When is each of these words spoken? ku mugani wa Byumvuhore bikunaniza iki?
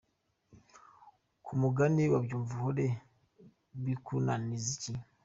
ku 1.43 1.51
mugani 1.61 2.03
wa 2.11 2.19
Byumvuhore 2.25 2.85
bikunaniza 3.83 4.67
iki? 4.75 4.93